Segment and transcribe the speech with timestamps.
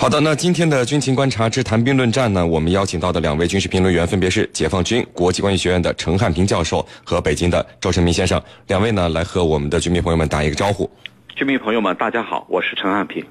[0.00, 10.88] 好的，那今天的军情观察之谈兵论战呢，我们邀请到的两位军事评论员分别是解放军国际关系学院的陈汉平教授和北京的周成明先生，两位呢来和我们的军迷朋友们打一个招呼。
[11.34, 13.24] 军迷朋友们，大家好，我是陈汉平。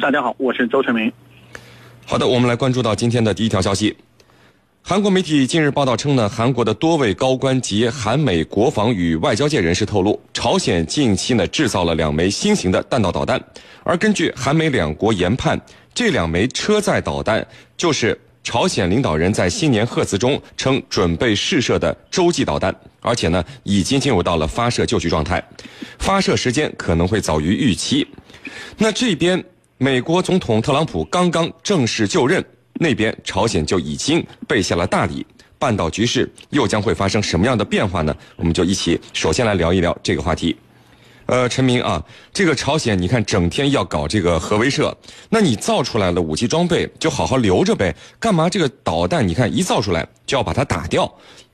[0.00, 1.12] 大家好，我是周成明。
[2.04, 3.96] 好的，我们来关注到今天的第一条消息。
[4.84, 13.40] 韩国媒体近日报道称呢，韩国的多位高官及韩美国防与外交界人士透露，朝鲜近期呢制造了两枚新型的弹道导弹，
[13.84, 15.58] 而根据韩美两国研判，
[15.94, 25.42] 这两枚车载导弹就是朝鲜领导人在新年贺词中称准备试射的洲际导弹，而且呢已经进入到了发射就绪状态，
[26.00, 28.04] 发射时间可能会早于预期。
[28.76, 29.42] 那这边
[29.78, 32.44] 美国总统特朗普刚刚正式就任。
[32.74, 35.24] 那边朝鲜就已经备下了大礼，
[35.58, 38.16] 半岛局势又将会发生什么样的变化呢？
[38.36, 40.56] 我们就一起首先来聊一聊这个话题。
[41.26, 44.92] 呃，陈明啊，这个朝鲜你看整天要搞这个核威慑，
[45.30, 51.10] 那你造出来了武器装备就好好留着呗，干嘛这个导弹你看一造出来就要把它打掉？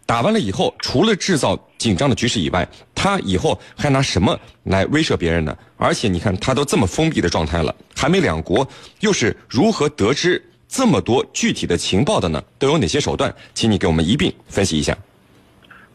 [0.06, 5.55] 打完了以后，除了制造紧张的局势以外，他以后还拿什么来威慑别人呢？
[5.77, 8.66] 而且你看他都这么封闭的状态了，韩美两国
[9.00, 10.42] 又是如何得知？
[10.69, 13.34] 这么多具体的情报的呢，都有哪些手段？
[13.55, 14.97] 请你给我们一并分析一下。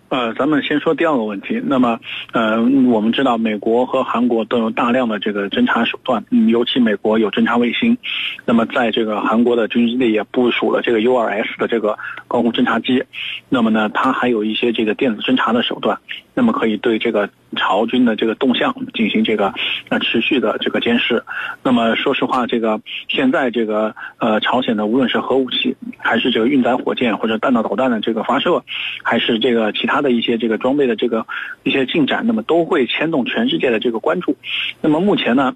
[0.10, 1.60] 呃，咱们先说第二个问题。
[1.66, 2.00] 那么，
[2.34, 7.98] 呃，我们知道美国和韩国都有大量的这个侦察手段，嗯，尤其美国有侦察卫星。
[8.46, 13.04] 那么，在这个韩国的军基地也部署了这个 U2S 的这个高空侦察机。
[13.50, 15.98] 那么呢，它还有一些这个电子侦察的手段，
[16.36, 19.52] 那么可以对这个朝军的这个动向进行这个
[19.89, 21.23] 呃持续的这个监视。
[21.64, 28.64] 那么，说实话，这个现在这个呃朝鲜的无论是核武器，还是这个运载火箭或者弹道导弹的这个发射，
[29.02, 30.03] 还是这个其他。
[30.03, 31.25] 的一些这个装备的这个
[31.64, 34.36] 一些进展，那么都会牵动全世界的这个关注。
[34.81, 35.56] 那么目前呢？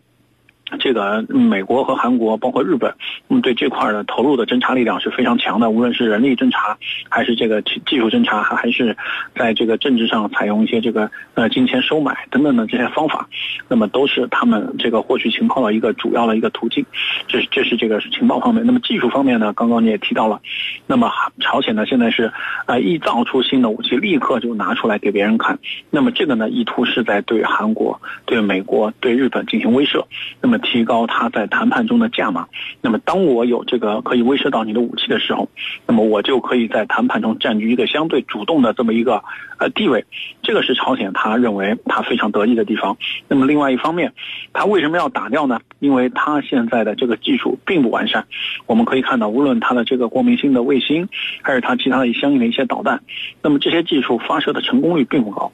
[0.80, 2.94] 这个美国和韩国，包括日本，
[3.30, 5.70] 嗯，对这块的投入的侦查力量是非常强的。
[5.70, 6.78] 无论是人力侦查，
[7.10, 8.96] 还是这个技技术侦查，还还是
[9.36, 13.28] 在这个政治上采用一些这个呃金钱收买等等的这些方法，
[13.68, 16.86] 那么都是他们这个获取情报的一个主要的一个途径。
[17.28, 18.66] 这是这是这个情报方面。
[18.66, 19.54] 那么技术方面呢？
[19.54, 20.42] 刚刚你也提到了，
[20.86, 21.10] 那么
[21.40, 22.32] 朝鲜呢现在是
[22.66, 25.60] 啊一造出新的武器，立刻就拿出来给别人看。
[25.90, 30.04] 那么这个呢意图是在对韩国、对美国、对日本进行威慑。
[30.42, 32.48] 那么提高他在谈判中的价码。
[32.82, 35.50] 那么，当我有这个可以威慑到你的武器的时候，
[35.86, 39.24] 那么我就可以在谈判中占据一个相对主动的这么一个
[39.58, 40.06] 呃地位。
[40.42, 42.98] 这个是朝鲜他认为他非常得意的地方。
[43.28, 44.14] 那么，另外一方面，
[44.54, 45.60] 他为什么要打掉呢？
[45.80, 48.26] 因为他现在的这个技术并不完善。
[48.66, 51.08] 我们可以看到，无论他的这个光明星的卫星，
[51.42, 53.02] 还是他其他的相应的一些导弹，
[53.42, 55.52] 那么这些技术发射的成功率并不高。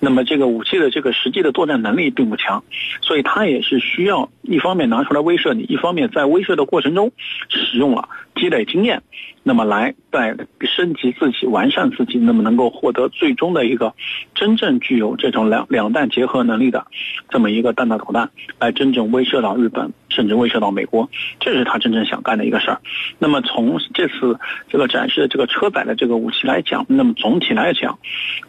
[0.00, 2.62] 那么，这个武器的这个实际的作战能力并不强，
[3.00, 4.28] 所以它也是需要。
[4.42, 7.10] 一方面拿出来威慑你，一方面在威慑的过程中
[7.48, 9.02] 使用了积累经验，
[9.42, 13.94] 那么来再升级自己、完善自己，那么能够获得最终的一个
[14.34, 16.86] 真正具有这种两两弹结合能力的
[17.28, 21.08] 这么一个弹道导弹，来真正威慑到日本，甚至威慑到美国，
[21.40, 22.80] 这是他真正想干的一个事儿。
[23.18, 27.98] 那么从这次这个展示的这个车载的这个武器来讲，那么总体来讲，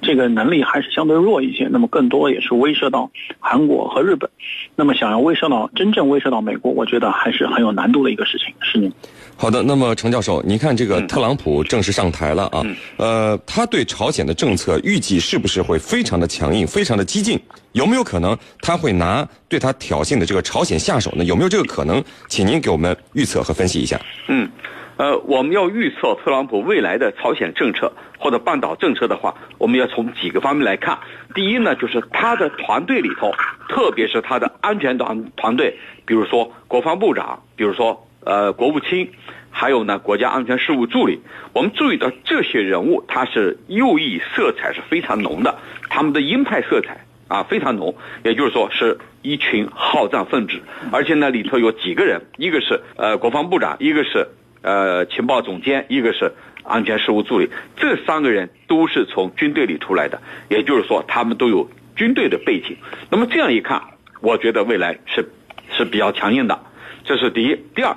[0.01, 1.67] 这个能力还是相对弱一些。
[1.71, 3.09] 那么更多也是威慑到
[3.39, 4.29] 韩国和日本。
[4.75, 8.53] 那么想要威慑到真正威慑到美国，我觉得还是很有难度的一个事情。
[8.61, 8.91] 是您。
[9.37, 12.63] 好的，那那么程教授，您看这个特朗普正式上台了啊，
[12.95, 17.37] 呃，他对朝鲜的政策预计是不是会非常的强硬、非常的激进？
[17.73, 21.25] 有没有可能他会拿对他挑衅的这个朝鲜下手呢？
[21.25, 22.01] 有没有这个可能？
[22.29, 23.99] 请您给我们预测和分析一下。
[24.29, 24.49] 嗯，
[24.95, 30.97] 呃，我们要预测特朗普未来的朝鲜政策或者半岛政策的话，我们要从几个方面来看。
[31.33, 33.29] 第一呢，就是他的团队里头，
[33.67, 39.11] 特别是他的安全团团队，比如说国防部长，比如说呃国务卿。
[39.57, 41.21] 还有呢，国家安全事务助理，
[41.53, 45.59] 我们注意到这些人物，他是右翼色彩是非常浓的，
[45.89, 50.59] 他们的鹰派色彩啊非常浓，也就是说是一群好战分子，
[50.91, 54.27] 而且呢里头有几个人，一个是呃国防部长，一个是
[54.61, 56.33] 呃情报总监，一个是
[56.63, 62.75] 安全事务助理，这三个人都是从军队里出来的，也就是说他们都有军队的背景。
[63.09, 63.81] 那么这样一看，
[64.19, 65.29] 我觉得未来是
[65.77, 66.59] 是比较强硬的，
[67.05, 67.95] 这是第一，第二。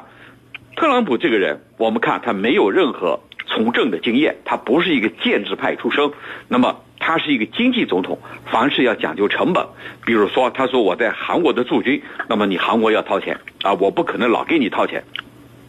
[0.79, 6.09] 特朗普这个人，我们看他没有任何从政的经验，他不是一个建制派出身，
[6.47, 8.17] 那么他是一个经济总统，
[8.47, 9.67] 凡事要讲究成本。
[10.07, 15.03] 比如说，他说我在韩国的驻军，那么你韩国要掏钱啊，我不可能老给你掏钱。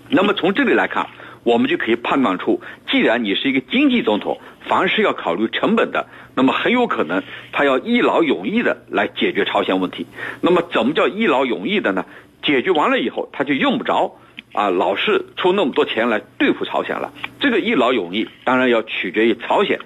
[0.10, 1.08] 那么从这里来看，
[1.44, 2.62] 我们就可以判断出，
[2.92, 10.06] 既然你是一个经济总统，凡是要考虑成本的，那么很有可能他要一劳永逸的来解决朝鲜问题。
[10.42, 12.06] 那么怎么叫一劳永逸的呢？
[12.44, 14.16] 解决完了以后，他就用不着
[14.54, 17.14] 啊老是出那么多钱来对付朝鲜了。
[17.40, 19.80] 这个一劳永逸，当然要取决于朝鲜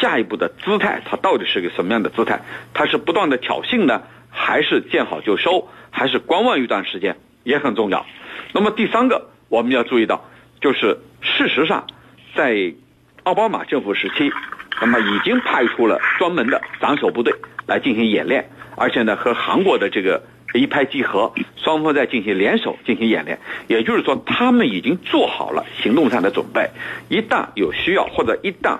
[0.00, 2.40] 下一步的姿态，它到底是个什么样的姿态？
[2.74, 8.06] 它是不断的挑衅呢，还是见好就收，还是观望一段时间，也很重要。
[8.52, 10.24] 那么第三个，我们要注意到，
[10.60, 11.86] 就是事实上，
[12.34, 12.74] 在
[13.24, 14.30] 奥巴马政府时期，
[14.80, 17.34] 那么已经派出了专门的斩首部队
[17.66, 20.22] 来进行演练，而且呢，和韩国的这个
[20.54, 23.38] 一拍即合，双方在进行联手进行演练。
[23.68, 26.70] 也就是说，他们已经做好了行动上的准备，
[27.08, 28.78] 一旦有需要或者一旦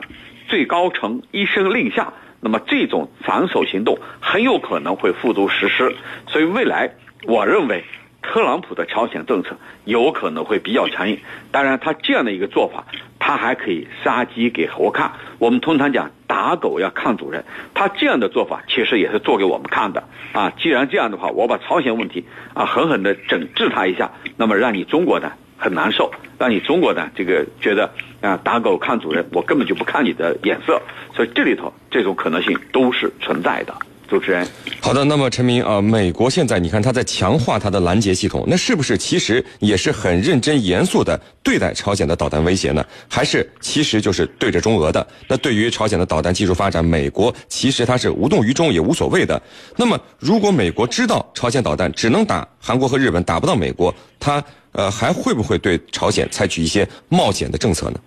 [0.48, 5.94] 最高层一声令下，那么这种斩首行动很有可能会付诸实施。
[6.28, 6.92] 所以未来，
[7.26, 7.84] 我认为。
[8.22, 9.56] 特朗普的朝鲜政策
[9.86, 11.18] 有可能会比较强硬，
[11.50, 12.84] 当然，他这样的一个做法，
[13.18, 15.12] 他还可以杀鸡给猴看。
[15.38, 17.44] 我们通常讲打狗要看主人，
[17.74, 20.50] 他这样的做法其实也是做给我们看的啊。
[20.58, 27.92] 既然这样的话，我把朝鲜问题啊狠狠地整治他一下，那么让你中国呢很难受，让你中国呢这个觉得
[28.22, 30.80] 啊打狗看主人，我根本就不看你的眼色。
[31.14, 33.74] 所以这里头这种可能性都是存在的。
[34.10, 34.44] 主持人，
[34.80, 35.04] 好的。
[35.04, 42.84] 那么陈明啊，美国现在你看他在强化他的拦截系统，那是不是其实也是很认真严肃的对待朝鲜的导弹威胁呢？
[43.08, 45.06] 还是其实就是对着中俄的？
[45.28, 49.40] 那对于朝鲜的导弹技术发展，美国其实他是无动于衷也无所谓的。
[49.76, 54.42] 那么如果美国知道朝鲜导弹只能打韩国和日本，打不到美国，他
[54.72, 58.00] 呃还会不会对朝鲜采取一些冒险的政策呢？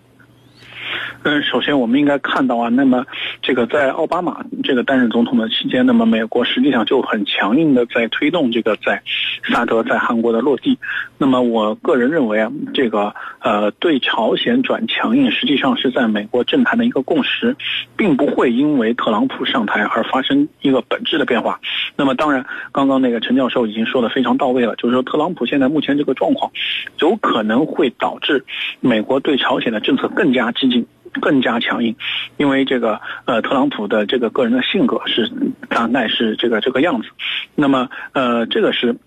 [1.25, 3.05] 嗯，首先我们应该看到啊，那么
[3.41, 9.01] 这个在奥巴马这个担任总统的期间，那么美国实际上就很强硬的在推动这个在
[9.49, 10.77] 萨德在韩国的落地。
[11.17, 17.55] 那么我个人认为啊，这个呃对朝鲜转强硬，实际上是在美国政坛的一个共识，
[17.95, 21.61] 并不会因为特朗普上台而发生一个本质的变化。
[21.95, 26.51] 那么当然，刚刚那个陈教授已经说的非常到位了，就是说特朗普现在目前这个状况，
[26.99, 28.43] 有可能会导致
[28.81, 30.85] 美国对朝鲜的政策更加激进。
[31.21, 31.95] 更加强硬，
[32.37, 35.31] 因为这个呃，特朗普的这个个人的性格是
[35.69, 37.09] 大概是这个这个样子，
[37.55, 38.97] 那么呃，这个是。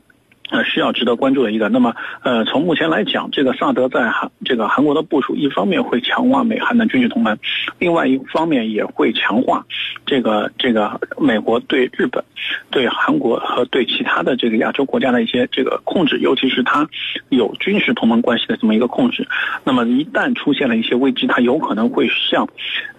[0.50, 1.68] 呃，需要值得关注的一个。
[1.68, 7.36] 那么，呃，从目前来讲，这个萨德在韩这个韩国的部署，一方面会强化美韩的军事同盟，
[7.78, 9.66] 另外一方面也会强化
[10.06, 12.22] 这个这个美国对日本、
[12.70, 16.88] 对韩国和对其他的这个亚洲国家的一些这个控制，尤其是它
[17.28, 19.26] 有军事同盟关系的这么一个控制。
[19.64, 22.48] 那么，一旦出现了一些危机，它有可能会像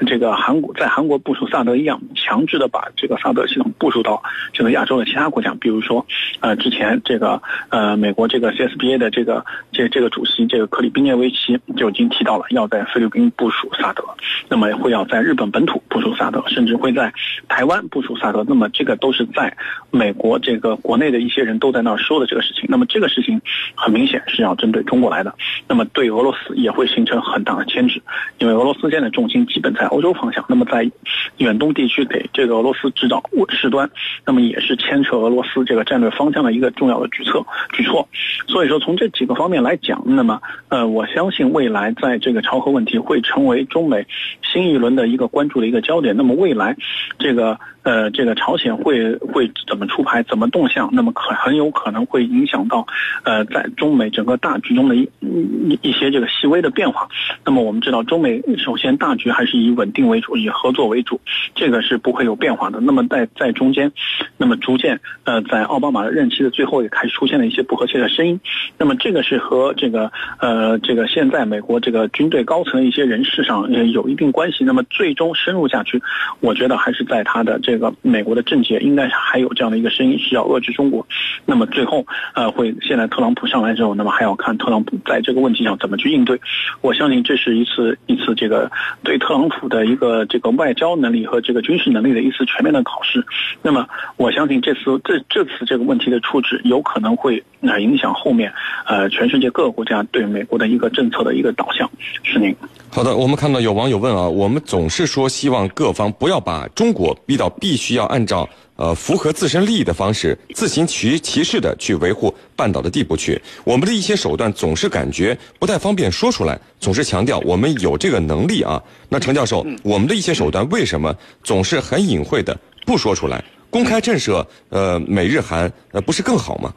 [0.05, 4.21] 这个韩国在韩国部署萨德一样，强制的把这个萨德系统部署到
[4.51, 6.05] 这个亚洲的其他国家，比如说，
[6.41, 7.36] 呃，之前这个。
[7.69, 14.03] 呃，美国这个 CSBA 的这个这这个主席这个克里宾涅维奇就已经提到了，要在菲律宾部署萨德，
[14.49, 17.13] 那么会要在日本本土部署萨德，甚至会在
[17.47, 18.45] 台湾部署萨德。
[18.47, 19.55] 那么这个都是在
[19.91, 22.65] 美国这个国内的一些人都在那儿说的这个事情。
[22.69, 23.41] 那么这个事情
[23.75, 25.33] 很明显是要针对中国来的，
[25.67, 28.01] 那么对俄罗斯也会形成很大的牵制，
[28.39, 30.89] 因为俄罗斯现在重心基本在欧洲方向，那么在
[31.37, 33.89] 远东地区给这个俄罗斯制造事端，
[34.25, 37.45] 那么也是牵扯俄罗斯这个战略方向的一个重要的举策。
[37.73, 38.07] 举措，
[38.47, 44.07] 所以说从这几个方面来讲，那么呃，我相信未来在这个朝核问题会成为中美
[44.41, 46.17] 新一轮的一个关注的一个焦点。
[46.17, 46.75] 那么未来
[47.19, 47.59] 这个。
[47.83, 52.85] 呃，这个朝鲜会会怎么出牌，怎么动向，那么可很有可能会影响到，
[53.23, 57.07] 呃，在中美整个大局中的一一一些这个细微的变化。
[57.45, 61.21] 那么我们知道，中美首先大局还是以稳定为主，以合作为主，
[61.55, 62.81] 这个是不会有变化的。
[62.81, 63.89] 那么在在中间，
[64.35, 68.39] 那么逐渐呃，在奥巴马的任期的最后也开始出现了一些不和谐的声音。
[68.77, 74.65] 那么这个是和这个呃这个现在美国这个军队高层的一些人士上呃有一定关系。
[74.65, 76.01] 那么最终深入下去，
[76.41, 77.77] 我觉得还是在他的这。
[77.77, 81.05] 个美国的政界应该还有这样的一个声音是要遏制中国，
[81.45, 86.41] 那么最后呃会现在特朗普上来之后，那么还要看特朗普在这个问题上怎么去应对。
[86.81, 88.71] 我相信这是一次一次这个
[89.03, 93.23] 对特朗普的一个这个外交能力和这个军事能力的一次全面的考试。
[93.61, 98.51] 那么我相信这次这这次这个问题的处置有可能会那影响后面
[98.85, 101.89] 呃全世界各个国家对美国的一个政策的一个导向。
[102.23, 102.55] 是您。
[102.89, 118.81] 好的，我们看到有网友问啊，我们总是说希望各方不要把中国逼到必须要按照呃符合自身利益的方式自行其其事的去维护半岛的地步去，我们的一些手段总是感觉不太方便说出来，总是强调我们有这个能力啊。
[119.09, 126.73] 那程教授，我们的一些手段为什么总是很隐晦的不说出来，公开震慑呃美日韩呃不是更好吗？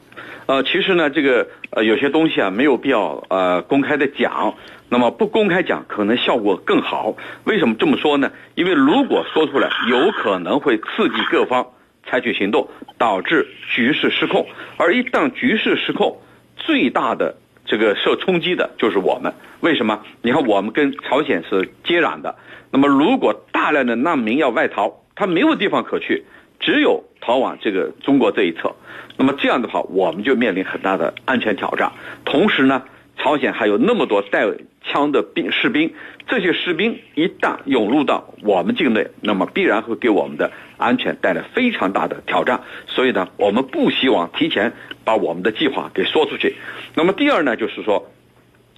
[0.50, 4.56] 呃，其实呢，这个呃有些东西啊没有必要呃公开的讲。
[4.88, 7.14] 那么不公开讲可能效果更好，
[7.44, 8.32] 为什么这么说呢？
[8.56, 11.68] 因为如果说出来，有可能会刺激各方
[12.04, 14.48] 采取行动，导致局势失控。
[14.76, 16.18] 而一旦局势失控，
[16.56, 19.32] 最大的这个受冲击的就是我们。
[19.60, 20.02] 为什么？
[20.20, 22.34] 你看，我们跟朝鲜是接壤的。
[22.72, 26.24] 那么，如果大量的难民要外逃，他没有地方可去，
[26.60, 28.76] 只有逃往这个中国这一侧。
[29.16, 31.90] 那么这样的话，我们就面临很大的安全挑战。
[32.24, 32.84] 同时呢，
[33.18, 34.46] 朝鲜还有那么多带
[34.84, 35.92] 枪的兵士兵，
[36.28, 42.60] 这些士兵一旦涌入到我们境内，那么必然会给我们的安全带来非常大的挑战。
[42.86, 44.72] 所以呢，我们不希望提前
[45.04, 46.54] 把我们的计划给说出去。
[46.94, 48.10] 那么第二呢，就是说。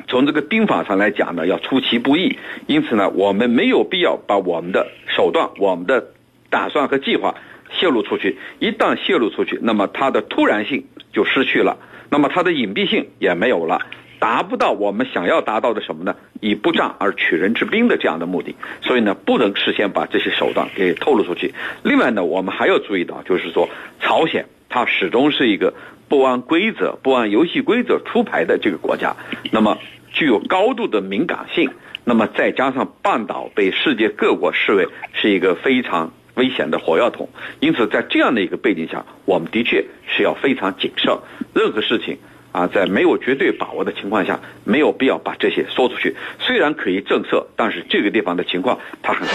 [0.09, 2.37] 从这个兵法上来讲呢，要出其不意，
[2.67, 6.09] 因此呢，我们没有必要把我们的手段、我们的
[6.51, 7.37] 打算和计划
[7.83, 8.39] 泄露出去。
[8.61, 11.77] 一旦泄露出去，那么它的突然性就失去了，
[12.11, 13.81] 那么它的隐蔽性也没有了，
[14.21, 16.15] 达不到我们想要达到的什么呢？
[16.41, 18.55] 以不战而取人之兵的这样的目的。
[18.83, 21.53] 所以呢，不能事先把这些手段给透露出去。
[21.83, 25.75] 另外呢，我们还要注意到，就是说，朝鲜它始终是一个
[26.09, 29.17] 不按规则、不按游戏规则出牌的这个国家，
[29.51, 29.77] 那么。
[30.15, 31.71] 具有高度的敏感性，
[32.05, 37.29] 那么再加上半岛被世界各国视为是一个非常危险的火药桶，
[37.61, 41.19] 因此在这样的一个背景下，我们的确是要非常谨慎。
[41.55, 42.19] 任何事情
[42.53, 46.17] 啊，在没有绝对把握的情况下，没有必要把这些说出去。
[46.39, 49.27] 虽然可以震慑，但是这个地方的情况它很。